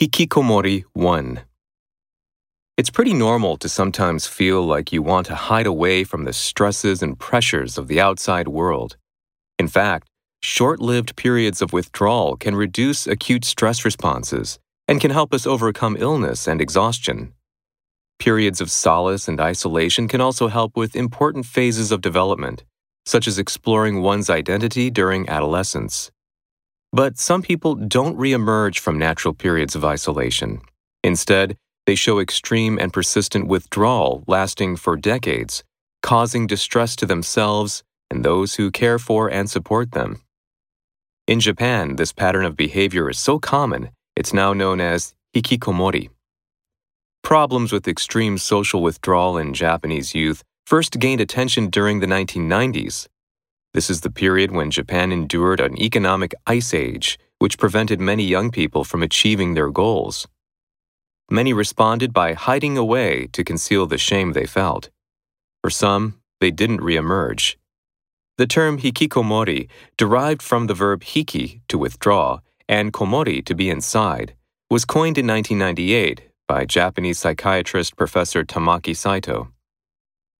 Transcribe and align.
Hikikomori 0.00 0.84
1 0.94 1.42
It's 2.78 2.88
pretty 2.88 3.12
normal 3.12 3.58
to 3.58 3.68
sometimes 3.68 4.26
feel 4.26 4.62
like 4.64 4.94
you 4.94 5.02
want 5.02 5.26
to 5.26 5.34
hide 5.34 5.66
away 5.66 6.04
from 6.04 6.24
the 6.24 6.32
stresses 6.32 7.02
and 7.02 7.18
pressures 7.18 7.76
of 7.76 7.86
the 7.86 8.00
outside 8.00 8.48
world. 8.48 8.96
In 9.58 9.68
fact, 9.68 10.08
short 10.40 10.80
lived 10.80 11.16
periods 11.16 11.60
of 11.60 11.74
withdrawal 11.74 12.38
can 12.38 12.56
reduce 12.56 13.06
acute 13.06 13.44
stress 13.44 13.84
responses 13.84 14.58
and 14.88 15.02
can 15.02 15.10
help 15.10 15.34
us 15.34 15.46
overcome 15.46 15.98
illness 16.00 16.48
and 16.48 16.62
exhaustion. 16.62 17.34
Periods 18.18 18.62
of 18.62 18.70
solace 18.70 19.28
and 19.28 19.38
isolation 19.38 20.08
can 20.08 20.22
also 20.22 20.48
help 20.48 20.78
with 20.78 20.96
important 20.96 21.44
phases 21.44 21.92
of 21.92 22.00
development, 22.00 22.64
such 23.04 23.28
as 23.28 23.38
exploring 23.38 24.00
one's 24.00 24.30
identity 24.30 24.88
during 24.88 25.28
adolescence. 25.28 26.10
But 26.92 27.18
some 27.18 27.42
people 27.42 27.76
don't 27.76 28.18
reemerge 28.18 28.80
from 28.80 28.98
natural 28.98 29.32
periods 29.32 29.76
of 29.76 29.84
isolation. 29.84 30.60
Instead, 31.04 31.56
they 31.86 31.94
show 31.94 32.18
extreme 32.18 32.78
and 32.78 32.92
persistent 32.92 33.46
withdrawal 33.46 34.24
lasting 34.26 34.76
for 34.76 34.96
decades, 34.96 35.62
causing 36.02 36.46
distress 36.46 36.96
to 36.96 37.06
themselves 37.06 37.84
and 38.10 38.24
those 38.24 38.56
who 38.56 38.72
care 38.72 38.98
for 38.98 39.30
and 39.30 39.48
support 39.48 39.92
them. 39.92 40.20
In 41.28 41.38
Japan, 41.38 41.94
this 41.94 42.12
pattern 42.12 42.44
of 42.44 42.56
behavior 42.56 43.08
is 43.08 43.18
so 43.18 43.38
common, 43.38 43.90
it's 44.16 44.32
now 44.32 44.52
known 44.52 44.80
as 44.80 45.14
hikikomori. 45.34 46.10
Problems 47.22 47.70
with 47.72 47.86
extreme 47.86 48.36
social 48.36 48.82
withdrawal 48.82 49.38
in 49.38 49.54
Japanese 49.54 50.12
youth 50.14 50.42
first 50.66 50.98
gained 50.98 51.20
attention 51.20 51.70
during 51.70 52.00
the 52.00 52.06
1990s 52.06 53.06
this 53.72 53.88
is 53.88 54.00
the 54.00 54.10
period 54.10 54.50
when 54.50 54.70
Japan 54.70 55.12
endured 55.12 55.60
an 55.60 55.80
economic 55.80 56.34
ice 56.46 56.74
age, 56.74 57.18
which 57.38 57.58
prevented 57.58 58.00
many 58.00 58.24
young 58.24 58.50
people 58.50 58.82
from 58.82 59.02
achieving 59.02 59.54
their 59.54 59.70
goals. 59.70 60.26
Many 61.30 61.52
responded 61.52 62.12
by 62.12 62.32
hiding 62.32 62.76
away 62.76 63.28
to 63.32 63.44
conceal 63.44 63.86
the 63.86 63.98
shame 63.98 64.32
they 64.32 64.46
felt. 64.46 64.90
For 65.62 65.70
some, 65.70 66.20
they 66.40 66.50
didn't 66.50 66.80
reemerge. 66.80 67.54
The 68.38 68.46
term 68.46 68.78
hikikomori, 68.78 69.68
derived 69.96 70.42
from 70.42 70.66
the 70.66 70.74
verb 70.74 71.02
hiki, 71.02 71.60
to 71.68 71.78
withdraw, 71.78 72.40
and 72.68 72.92
komori, 72.92 73.44
to 73.44 73.54
be 73.54 73.70
inside, 73.70 74.34
was 74.68 74.84
coined 74.84 75.18
in 75.18 75.26
1998 75.26 76.22
by 76.48 76.64
Japanese 76.64 77.18
psychiatrist 77.18 77.96
Professor 77.96 78.42
Tamaki 78.42 78.96
Saito. 78.96 79.52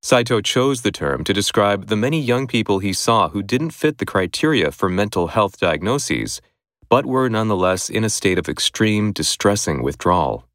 Saito 0.02 0.40
chose 0.40 0.80
the 0.80 0.90
term 0.90 1.24
to 1.24 1.34
describe 1.34 1.88
the 1.88 1.96
many 1.96 2.18
young 2.18 2.46
people 2.46 2.78
he 2.78 2.92
saw 2.92 3.28
who 3.28 3.42
didn't 3.42 3.72
fit 3.72 3.98
the 3.98 4.06
criteria 4.06 4.72
for 4.72 4.88
mental 4.88 5.26
health 5.26 5.60
diagnoses, 5.60 6.40
but 6.88 7.04
were 7.04 7.28
nonetheless 7.28 7.90
in 7.90 8.02
a 8.02 8.08
state 8.08 8.38
of 8.38 8.48
extreme, 8.48 9.12
distressing 9.12 9.82
withdrawal. 9.82 10.46